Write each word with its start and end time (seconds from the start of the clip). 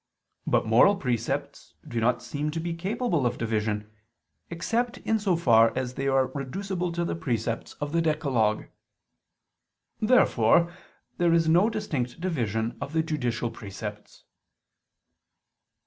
But 0.47 0.65
moral 0.65 0.95
precepts 0.95 1.75
do 1.87 1.99
not 2.01 2.23
seem 2.23 2.49
to 2.57 2.59
be 2.59 2.73
capable 2.73 3.27
of 3.27 3.37
division, 3.37 3.91
except 4.49 4.97
in 4.97 5.19
so 5.19 5.35
far 5.35 5.71
as 5.77 5.93
they 5.93 6.07
are 6.07 6.25
reducible 6.31 6.91
to 6.93 7.05
the 7.05 7.13
precepts 7.13 7.73
of 7.73 7.91
the 7.91 8.01
decalogue. 8.01 8.65
Therefore 9.99 10.73
there 11.19 11.33
is 11.35 11.47
no 11.47 11.69
distinct 11.69 12.19
division 12.19 12.79
of 12.81 12.93
the 12.93 13.03
judicial 13.03 13.51
precepts. 13.51 14.23